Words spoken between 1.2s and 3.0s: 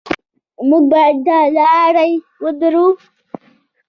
دا لړۍ ودروو.